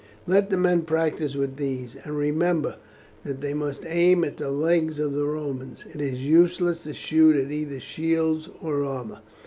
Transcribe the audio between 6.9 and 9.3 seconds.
shoot at either shields or armour.